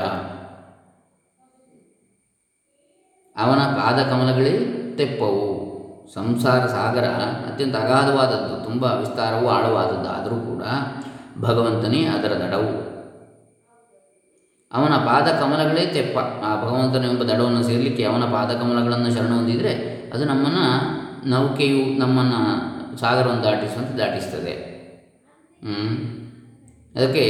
ಅವನ 3.36 3.60
ಪಾದಕಮಲಗಳೇ 3.78 4.54
ತೆಪ್ಪವು. 4.98 5.46
ಸಂಸಾರ 6.14 6.62
ಸಾಗರ 6.66 7.06
ಅತ್ಯಂತ 7.48 7.76
ಅಗಾಧವಾದದ್ದು, 7.76 8.64
ತುಂಬ 8.64 8.84
ವಿಸ್ತಾರವೂ 8.84 9.48
ಆಳವಾದದ್ದು 9.48 10.08
ಆದರೂ 10.08 10.38
ಕೂಡ 10.50 10.62
ಭಗವಂತನೇ 11.38 12.04
ಅದರ 12.06 12.32
ದಡವು. 12.32 12.72
ಅವನ 14.72 14.96
ಪಾದಕಮಲಗಳೇ 15.06 15.86
ತೆಪ್ಪ. 15.86 16.18
ಆ 16.18 16.50
ಭಗವಂತನೆಂಬ 16.64 17.22
ದಡವನ್ನು 17.22 17.62
ಸೇರಲಿಕ್ಕೆ 17.62 18.04
ಅವನ 18.04 18.24
ಪಾದಕಮಲಗಳನ್ನು 18.32 19.14
ಶರಣ 19.14 19.32
ಹೊಂದಿದರೆ 19.32 19.72
ಅದು 20.14 20.24
ನಮ್ಮನ್ನು 20.24 20.66
ನೌಕೆಯು 21.30 21.98
ನಮ್ಮನ್ನು 21.98 22.40
ಸಾಗರವನ್ನು 22.96 23.42
ದಾಟಿಸುವಂತೆ 23.42 23.98
ದಾಟಿಸ್ತದೆ. 23.98 24.52
ಅದಕ್ಕೆ 26.94 27.24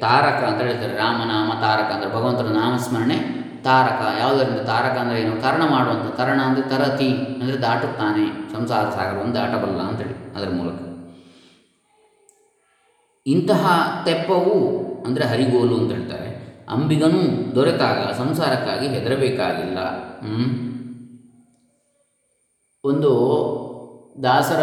ತಾರಕ 0.00 0.44
ಅಂತ 0.44 0.60
ಹೇಳ್ತಾರೆ. 0.60 0.94
ರಾಮನಾಮ 0.96 1.50
ತಾರಕ 1.60 1.92
ಅಂದರೆ 1.92 2.10
ಭಗವಂತನ 2.10 2.52
ನಾಮಸ್ಮರಣೆ. 2.52 3.18
ತಾರಕ 3.64 4.20
ಯಾವುದರಿಂದ? 4.20 4.60
ತಾರಕ 4.60 4.96
ಅಂದರೆ 4.98 5.20
ಏನು? 5.20 5.42
ತರಣ 5.42 5.62
ಮಾಡುವಂಥ 5.70 6.06
ತರಣ 6.16 6.40
ಅಂದರೆ 6.40 6.68
ತರತಿ 6.68 7.10
ಅಂದರೆ 7.10 7.58
ದಾಟುತ್ತಾನೆ. 7.62 8.52
ಸಂಸಾರ 8.52 8.84
ಸಾಗರವನ್ನು 8.90 9.34
ದಾಟಬಲ್ಲ 9.34 9.80
ಅಂತೇಳಿ 9.82 10.34
ಅದರ 10.34 10.48
ಮೂಲಕ. 10.50 10.91
ಇಂತಹ 13.26 13.64
ತೆಪ್ಪವು 14.04 14.56
ಅಂದರೆ 15.06 15.24
ಹರಿಗೋಲು 15.24 15.74
ಅಂತ 15.76 15.92
ಹೇಳ್ತಾರೆ. 15.92 16.28
ಅಂಬಿಗನೂ 16.68 17.54
ದೊರೆತಾಗ 17.54 17.98
ಸಂಸಾರಕ್ಕಾಗಿ 18.12 18.88
ಹೆದರಬೇಕಾಗಿಲ್ಲ. 18.88 19.78
ಒಂದು 22.84 23.10
ದಾಸರ 24.22 24.62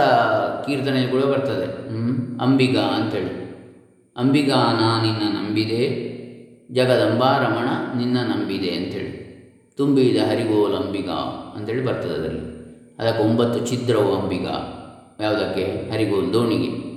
ಕೀರ್ತನೆ 0.66 1.08
ಕೂಡ 1.08 1.24
ಬರ್ತದೆ 1.24 1.68
ಅಂಬಿಗ 2.42 2.78
ಅಂಥೇಳಿ 2.78 3.34
ಅಂಬಿಗ 4.18 4.52
ನಾ 4.52 5.02
ನಿನ್ನ 5.02 5.24
ನಂಬಿದೆ, 5.38 5.82
ಜಗದಂಬಾರಮಣ 6.74 7.98
ನಿನ್ನ 7.98 8.18
ನಂಬಿದೆ 8.18 8.70
ಅಂಥೇಳಿ 8.70 9.14
ತುಂಬಿದ 9.78 10.18
ಹರಿಗೋಲ್ 10.30 10.76
ಅಂಬಿಗ 10.76 11.10
ಅಂಥೇಳಿ 11.56 11.86
ಬರ್ತದೆ 11.86 12.14
ಅದರಲ್ಲಿ. 12.14 12.46
ಅದಕ್ಕೆ 13.00 13.24
ಒಂಬತ್ತು 13.24 13.60
ಛಿದ್ರವು 13.68 14.16
ಅಂಬಿಗ. 14.16 14.48
ಯಾವುದಕ್ಕೆ? 15.22 15.92
ಹರಿಗೋಲ್ 15.92 16.34
ದೋಣಿಗೆ. 16.34 16.89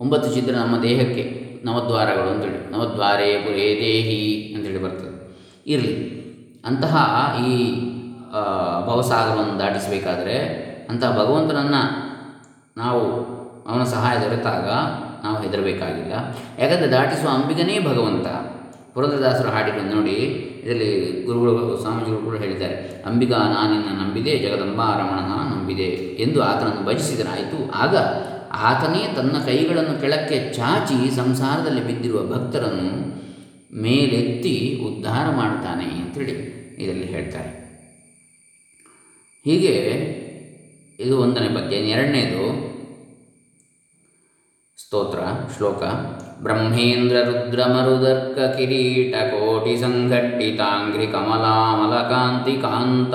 ಒಂಬತ್ತು 0.00 0.28
ಚಿತ್ರ 0.34 0.52
ನಮ್ಮ 0.54 0.82
ದೇಹಕ್ಕೆ 0.82 1.24
ನವದ್ವಾರಗಳು 1.64 2.28
ಅಂತೇಳಿ 2.30 2.58
ನವದ್ವಾರೇ 2.72 3.30
ಪುರೇ 3.44 3.66
ದೇಹಿ 3.82 4.20
ಅಂತೇಳಿ 4.56 4.82
ಬರ್ತದೆ. 4.82 5.14
ಇರಲಿ. 5.66 5.94
ಅಂತಹ 6.66 6.94
ಈ 7.46 7.54
ಭವಸಾಗರವನ್ನು 8.86 9.58
ದಾಟಿಸಬೇಕಾದರೆ 9.58 10.36
ಅಂತಹ 10.90 11.10
ಭಗವಂತನನ್ನು 11.18 11.82
ನಾವು 12.76 13.02
ಅವನ 13.68 13.84
ಸಹಾಯ 13.84 14.16
ದೊರೆತಾಗ 14.18 14.66
ನಾವು 15.24 15.36
ಹೆದರಬೇಕಾಗಿಲ್ಲ. 15.42 16.14
ಯಾಕಂದರೆ 16.58 16.90
ದಾಟಿಸುವ 16.90 17.28
ಅಂಬಿಗನೇ 17.28 17.76
ಭಗವಂತ. 17.86 18.26
ಪುರಂದ್ರದಾಸರು 18.94 19.48
ಹಾಡಿಕೊಂಡು 19.48 19.90
ನೋಡಿ, 19.94 20.16
ಇದರಲ್ಲಿ 20.62 20.90
ಗುರುಗಳು, 21.26 21.78
ಸ್ವಾಮೀಜಿಗಳು 21.82 22.22
ಕೂಡ 22.26 22.36
ಹೇಳಿದ್ದಾರೆ. 22.36 22.76
ಅಂಬಿಗಾ 23.06 23.38
ನಾನಿನ್ನ 23.54 23.90
ನಂಬಿದೆ 24.00 24.32
ಜಗದಂಬಾ 24.38 24.88
ರಮಣ 25.00 25.18
ನಂಬಿದೆ 25.52 25.88
ಎಂದು 26.24 26.38
ಆತನನ್ನು 26.42 26.82
ಭಜಿಸಿದನಾಯಿತು. 26.86 27.58
ಆಗ 27.82 27.94
ಆತನೇ 28.52 29.14
ತನ್ನ 29.16 29.44
ಕೈಗಳನ್ನು 29.44 30.00
ಕೆಳಕ್ಕೆ 30.00 30.52
ಚಾಚಿ 30.52 31.16
ಸಂಸಾರದಲ್ಲಿ 31.16 31.86
ಬಿದ್ದಿರುವ 31.86 32.26
ಭಕ್ತರನ್ನು 32.26 33.18
ಮೇಲೆತ್ತಿ 33.80 34.82
ಉದ್ಧಾರ 34.86 35.36
ಮಾಡ್ತಾನೆ 35.36 35.84
ಅಂತೇಳಿ 35.84 36.32
ಇದರಲ್ಲಿ 36.78 37.06
ಹೇಳ್ತಾರೆ. 37.06 37.68
ಹೀಗೆ 39.44 39.74
ಇದು 41.00 41.18
ಒಂದನೇ 41.18 41.48
ಪದ್ಯ 41.48 41.76
ಎರಡನೇದು 41.76 42.68
ಸ್ತೋತ್ರ, 44.78 45.18
ಶ್ಲೋಕ. 45.56 45.82
ಬ್ರಹ್ಮೇಂದ್ರ 46.42 47.16
ರುದ್ರ 47.24 47.64
ಮರುದರ್ಕ 47.64 48.56
ಕಿರೀಟ 48.56 49.14
ಕೋಟಿ 49.14 49.76
ಸಂಘಟ್ಟಿತಾಂಗ್ರಿ 49.76 51.06
ಕಮಲಾಮಲಕಾಂತಿ 51.06 52.56
ಕಾಂತ 52.62 53.14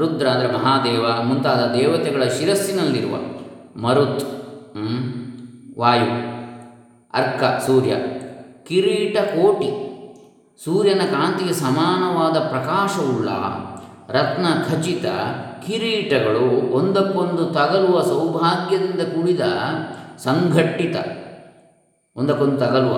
ರುದ್ರ 0.00 0.26
ಅಂದರೆ 0.30 0.48
ಮಹಾದೇವ, 0.56 1.04
ಮುಂತಾದ 1.28 1.62
ದೇವತೆಗಳ 1.74 2.24
ಶಿರಸ್ಸಿನಲ್ಲಿರುವ 2.38 3.14
ಮರುತ್ 3.84 4.24
ವಾಯು, 5.80 6.10
ಅರ್ಕ, 7.14 7.42
ಸೂರ್ಯ, 7.66 7.92
ಕಿರೀಟ 8.68 9.16
ಕೋಟಿ, 9.36 9.70
ಸೂರ್ಯನ 10.64 11.02
ಕಾಂತಿಗೆ 11.12 11.54
ಸಮಾನವಾದ 11.54 12.36
ಪ್ರಕಾಶವುಳ್ಳ 12.38 13.28
ರತ್ನ 14.16 14.46
ಖಚಿತ 14.68 15.06
ಕಿರೀಟಗಳು 15.66 16.46
ಒಂದಕ್ಕೊಂದು 16.72 17.44
ತಗಲುವ 17.44 17.96
ಸೌಭಾಗ್ಯದಿಂದ 18.02 19.02
ಕೂಡಿದ 19.14 19.42
ಸಂಘಟಿತ, 20.24 20.96
ಒಂದಕ್ಕೊಂದು 22.16 22.56
ತಗಲುವ 22.56 22.94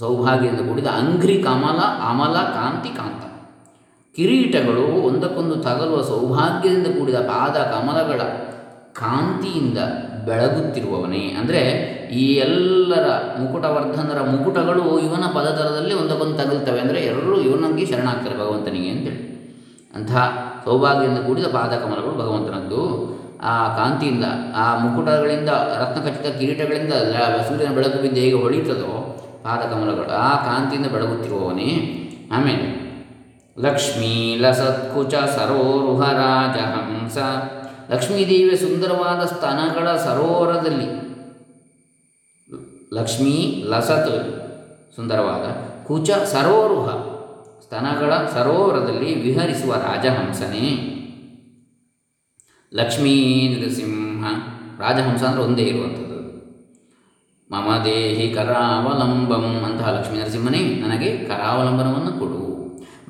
ಸೌಭಾಗ್ಯದಿಂದ 0.00 0.62
ಕೂಡಿದ 0.68 0.86
ಅಂಘ್ರಿ, 0.86 1.36
ಕಮಲ, 1.42 1.80
ಅಮಲ, 2.10 2.36
ಕಾಂತಿ, 2.56 2.88
ಕಾಂತ. 2.88 3.24
ಕಿರೀಟಗಳು 4.16 5.02
ಒಂದಕ್ಕೊಂದು 5.02 5.56
ತಗಲುವ 5.56 6.02
ಸೌಭಾಗ್ಯದಿಂದ 6.02 6.86
ಕೂಡಿದ 6.86 7.14
ಪಾದ 7.14 7.52
ಕಮಲಗಳ 7.52 8.20
ಕಾಂತಿಯಿಂದ 8.92 9.78
ಬೆಳಗುತ್ತಿರುವವನೇ. 10.26 11.36
ಅಂದರೆ 11.40 11.60
ಈ 12.12 12.34
ಎಲ್ಲರ 12.34 13.08
ಮುಕುಟವರ್ಧನರ 13.40 14.20
ಮುಕುಟಗಳು 14.20 14.98
ಇವನ 14.98 15.24
ಪದತರದಲ್ಲಿ 15.34 15.94
ಒಂದಕ್ಕೊಂದು 15.94 16.38
ತಗಲ್ತವೆ. 16.38 16.80
ಅಂದರೆ 16.80 17.00
ಎಲ್ಲರೂ 17.00 17.40
ಇವನಿಗೆ 17.40 17.92
ಶರಣಾಗ್ತಾರೆ 17.92 18.38
ಭಗವಂತನಿಗೆ 18.38 18.90
ಅಂತೇಳಿ. 18.90 19.30
ಅಂತಹ 19.94 20.52
ಸೌಭಾಗ್ಯದಿಂದ 20.64 21.18
ಕೂಡಿದ 21.18 21.44
ಪಾದಕಮಲಗಳು 21.44 22.18
ಭಗವಂತನದ್ದು. 22.18 23.10
ಆ 23.42 23.76
ಕಾಂತಿಯಿಂದ, 23.76 24.24
ಆ 24.56 24.78
ಮುಕುಟಗಳಿಂದ, 24.78 25.48
ರತ್ನಖಚಿತ 25.48 26.40
ಕಿರೀಟಗಳಿಂದ 26.40 26.92
ಲ- 26.92 27.44
ಸೂರ್ಯನ 27.48 27.72
ಬೆಳಕು 27.72 28.02
ಬಿದ್ದು 28.02 28.16
ಹೇಗೆ 28.16 28.42
ಹೊಳಿತದೋ 28.42 29.16
ಪಾದಕಮಲಗಳು 29.44 30.12
ಆ 30.16 30.36
ಕಾಂತಿಯಿಂದ 30.36 30.86
ಬೆಳಗುತ್ತಿರುವವನೇ. 30.86 31.96
ಆಮೇಲೆ 32.32 32.79
ಲಕ್ಷ್ಮೀ 33.56 34.36
ಲಸತ್ಕುಚ 34.36 35.14
ಸರೋರುಹ 35.14 36.12
ರಾಜಹಂಸ 36.12 37.18
ಲಕ್ಷ್ಮೀದೇವಿಯ 37.90 38.56
ಸುಂದರವಾದ 38.56 39.26
ಸ್ತನಗಳ 39.26 39.96
ಸರೋವರದಲ್ಲಿ. 39.96 40.88
ಲಕ್ಷ್ಮೀ 42.94 43.64
ಲಸತ್ 43.66 44.12
ಸುಂದರವಾದ 44.96 45.44
ಕುಚ 45.86 46.10
ಸರೋರುಹ 46.10 46.88
ಸ್ತನಗಳ 47.60 48.12
ಸರೋವರದಲ್ಲಿ 48.14 49.22
ವಿಹರಿಸುವ 49.22 49.74
ರಾಜಹಂಸನೇ. 49.74 50.68
ಲಕ್ಷ್ಮೀ 52.74 53.14
ನೃಸಿಂಹ 53.48 54.24
ರಾಜಹಂಸ 54.80 55.22
ಅಂದರೆ 55.22 55.42
ಒಂದೇ 55.42 55.62
ಇರುವಂಥದ್ದು. 55.62 56.20
ಮಮ 57.50 57.82
ದೇಹಿ 57.84 58.34
ಕರಾವಲಂಬಂ 58.34 59.64
ಅಂತಹ 59.64 59.88
ಲಕ್ಷ್ಮೀ 59.90 60.18
ನರಸಿಂಹನೇ 60.18 60.58
ನನಗೆ 60.58 61.10
ಕರಾವಲಂಬನವನ್ನು 61.16 62.12
ಕೊಡು. 62.18 62.49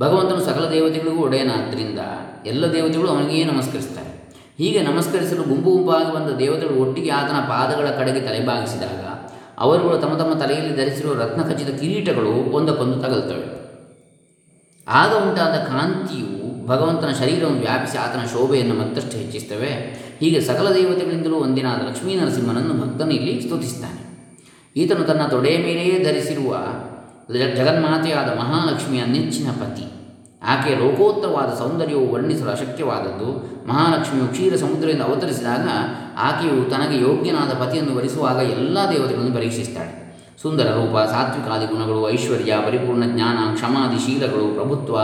ಭಗವಂತನು 0.01 0.43
ಸಕಲ 0.45 0.65
ದೇವತೆಗಳಿಗೂ 0.71 1.23
ಒಡೆಯನಾದ್ದರಿಂದ 1.23 2.01
ಎಲ್ಲ 2.47 2.65
ದೇವತೆಗಳು 2.73 3.09
ಅವನಿಗೆ 3.09 3.45
ನಮಸ್ಕರಿಸ್ತಾರೆ 3.45 4.11
ಹೀಗೆ 4.59 4.81
ನಮಸ್ಕರಿಸಲು 4.83 5.43
ಗುಂಪು 5.43 5.71
ಗುಂಪಾಗಿ 5.71 6.11
ಬಂದ 6.13 6.31
ದೇವತೆಗಳು 6.39 6.77
ಒಟ್ಟಿಗೆ 6.83 7.11
ಆತನ 7.11 7.39
ಪಾದಗಳ 7.49 7.89
ಕಡೆಗೆ 7.91 8.21
ತಲೆಬಾಗಿಸಿದಾಗ 8.21 9.03
ಅವರುಗಳು 9.59 9.97
ತಮ್ಮ 9.99 10.15
ತಮ್ಮ 10.19 10.33
ತಲೆಯಲ್ಲಿ 10.41 10.75
ಧರಿಸಿರುವ 10.77 11.15
ರತ್ನ 11.15 11.41
ಖಚಿತ 11.43 11.71
ಕಿರೀಟಗಳು 11.81 12.35
ಒಂದಕ್ಕೊಂದು 12.53 12.97
ತಗಲ್ತವೆ 13.01 13.47
ಆಗ 14.87 15.13
ಉಂಟಾದ 15.23 15.57
ಕಾಂತಿಯು 15.65 16.29
ಭಗವಂತನ 16.67 17.13
ಶರೀರವನ್ನು 17.13 17.61
ವ್ಯಾಪಿಸಿ 17.61 17.97
ಆತನ 17.97 18.23
ಶೋಭೆಯನ್ನು 18.27 18.75
ಮತ್ತಷ್ಟು 18.75 19.15
ಹೆಚ್ಚಿಸ್ತವೆ 19.17 19.73
ಹೀಗೆ 20.21 20.41
ಸಕಲ 20.41 20.69
ದೇವತೆಗಳಿಂದಲೂ 20.75 21.37
ಒಂದಿನಾದ 21.37 21.81
ಲಕ್ಷ್ಮೀ 21.89 22.15
ನರಸಿಂಹನನ್ನು 22.15 22.75
ಭಕ್ತನು 22.75 23.11
ಇಲ್ಲಿ 23.11 23.35
ಸ್ತುತಿಸ್ತಾನೆ 23.43 24.01
ಈತನು 24.77 25.05
ತನ್ನ 25.05 25.23
ತೊಡೆಯ 25.27 25.59
ಮೇಲೆಯೇ 25.59 25.97
ಧರಿಸಿರುವ 26.05 26.51
ಜಗನ್ಮಾತೆಯಾದ 27.39 28.39
ಮಹಾಲಕ್ಷ್ಮಿಯ 28.39 29.05
ನೆಚ್ಚಿನ 29.05 29.51
ಪತಿ. 29.51 29.85
ಆಕೆಯ 30.43 30.75
ಲೋಕೋತ್ತರವಾದ 30.75 31.59
ಸೌಂದರ್ಯವು 31.59 32.13
ವರ್ಣಿಸಲು 32.13 32.51
ಅಶಕ್ಯವಾದದ್ದು. 32.51 33.29
ಮಹಾಲಕ್ಷ್ಮಿಯು 33.69 34.29
ಕ್ಷೀರ 34.29 34.57
ಸಮುದ್ರದಿಂದ 34.57 35.03
ಅವತರಿಸಿದಾಗ 35.03 35.69
ಆಕೆಯು 36.19 36.71
ತನಗೆ 36.71 37.01
ಯೋಗ್ಯನಾದ 37.03 37.51
ಪತಿಯನ್ನು 37.51 37.97
ವರಿಸುವಾಗ 37.97 38.37
ಎಲ್ಲ 38.37 38.79
ದೇವತೆಗಳನ್ನು 38.93 39.35
ಪರೀಕ್ಷಿಸ್ತಾಳೆ. 39.35 40.01
ಸುಂದರ 40.43 40.65
ರೂಪ, 40.65 40.97
ಸಾತ್ವಿಕಾದಿ 40.97 41.67
ಗುಣಗಳು, 41.67 42.11
ಐಶ್ವರ್ಯ, 42.11 42.55
ಪರಿಪೂರ್ಣ 42.67 43.05
ಜ್ಞಾನ, 43.05 43.55
ಕ್ಷಮಾದಿ 43.55 43.99
ಶೀಲಗಳು, 44.07 44.55
ಪ್ರಭುತ್ವ, 44.55 44.99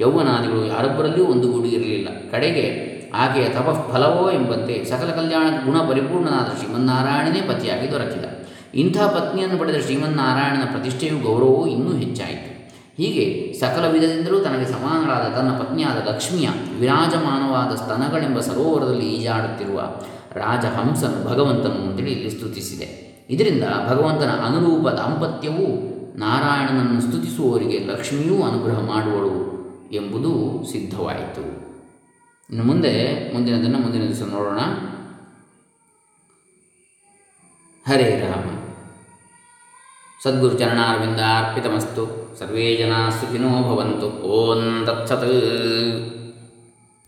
ಯೌವನಾದಿಗಳು 0.00 0.64
ಯಾರೊಬ್ಬರಲ್ಲಿಯೂ 0.64 1.26
ಒಂದುಗೂಡಿ 1.26 1.68
ಇರಲಿಲ್ಲ. 1.68 2.08
ಕಡೆಗೆ 2.30 2.96
ಆಕೆಯ 3.14 3.48
ತಪಃ 3.48 3.92
ಫಲವೋ 3.92 4.30
ಎಂಬಂತೆ 4.30 4.84
ಸಕಲ 4.84 5.10
ಕಲ್ಯಾಣ 5.10 5.46
ಗುಣ 5.64 5.78
ಪರಿಪೂರ್ಣನಾದ 5.88 6.58
ಶ್ರೀಮನ್ನಾರಾಯಣನೇ 6.58 7.40
ಪತಿಯಾಗಿ 7.40 7.92
ದೊರಕಿದ. 7.92 8.45
ಇಂಥ 8.74 8.98
ಪತ್ನಿಯನ್ನು 8.98 9.58
ಪಡೆದ 9.58 9.76
ಶ್ರೀಮನ್ನಾರಾಯಣನ 9.76 10.64
ಪ್ರತಿಷ್ಠೆಯು 10.64 11.18
ಗೌರವವು 11.18 11.66
ಇನ್ನೂ 11.66 11.96
ಹೆಚ್ಚಾಯಿತು. 11.96 12.56
ಹೀಗೆ 12.96 13.52
ಸಕಲ 13.60 13.88
ವಿಧದಿಂದಲೂ 13.92 14.38
ತನಗೆ 14.38 14.66
ಸಮಾನರಾದ 14.72 15.34
ತನ್ನ 15.34 15.58
ಪತ್ನಿಯಾದ 15.58 16.08
ಲಕ್ಷ್ಮಿಯ 16.08 16.48
ವಿರಾಜಮಾನವಾದ 16.78 17.74
ಸ್ತನಗಳೆಂಬ 17.74 18.40
ಸರೋವರದಲ್ಲಿ 18.40 19.08
ಈಜಾಡುತ್ತಿರುವ 19.14 19.82
ರಾಜಹಂಸನು 20.32 21.24
ಭಗವಂತನು 21.24 21.90
ಅಂತೇಳಿ 21.90 22.12
ಇಲ್ಲಿ 22.12 22.30
ಸ್ತುತಿಸಿದೆ. 22.30 23.06
ಇದರಿಂದ 23.30 23.64
ಭಗವಂತನ 23.88 24.30
ಅನುರೂಪ 24.30 24.88
ದಾಂಪತ್ಯವು 24.88 25.96
ನಾರಾಯಣನನ್ನು 26.18 27.00
ಸ್ತುತಿಸುವವರಿಗೆ 27.00 27.78
ಲಕ್ಷ್ಮಿಯೂ 27.78 28.42
ಅನುಗ್ರಹ 28.42 28.80
ಮಾಡುವಳು 28.80 29.56
ಎಂಬುದು 29.92 30.64
ಸಿದ್ಧವಾಯಿತು. 30.72 31.66
ಇನ್ನು 32.50 32.64
ಮುಂದೆ, 32.64 33.32
ಮುಂದಿನದನ್ನು 33.34 33.78
ಮುಂದಿನ 33.78 34.02
ದಿವಸ 34.02 34.22
ನೋಡೋಣ. 34.22 34.58
ಹರೇ 37.92 38.20
ರಾಮ. 38.20 38.55
सद्गुरुचरणारविन्दार्पितमस्तु। 40.24 42.04
सर्वे 42.38 42.76
जनाः 42.76 43.10
सुखिनो 43.10 43.50
भवन्तु। 43.68 44.08
ॐ 44.40 44.60
तत्सत्। 44.86 46.15